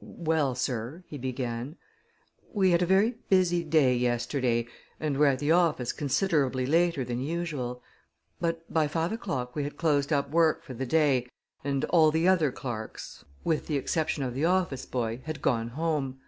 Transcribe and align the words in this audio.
"Well, 0.00 0.56
sir," 0.56 1.04
he 1.06 1.16
began, 1.16 1.76
"we 2.52 2.72
had 2.72 2.82
a 2.82 2.86
very 2.86 3.18
busy 3.30 3.62
day 3.62 3.94
yesterday, 3.94 4.66
and 4.98 5.16
were 5.16 5.28
at 5.28 5.38
the 5.38 5.52
office 5.52 5.92
considerably 5.92 6.66
later 6.66 7.04
than 7.04 7.20
usual; 7.20 7.84
but 8.40 8.64
by 8.68 8.88
five 8.88 9.12
o'clock 9.12 9.54
we 9.54 9.62
had 9.62 9.76
closed 9.78 10.12
up 10.12 10.28
work 10.28 10.64
for 10.64 10.74
the 10.74 10.86
day, 10.86 11.28
and 11.62 11.84
all 11.84 12.10
the 12.10 12.26
other 12.26 12.50
clerks, 12.50 13.24
with 13.44 13.68
the 13.68 13.76
exception 13.76 14.24
of 14.24 14.34
the 14.34 14.44
office 14.44 14.86
boy, 14.86 15.20
had 15.24 15.40
gone 15.40 15.68
home. 15.68 16.18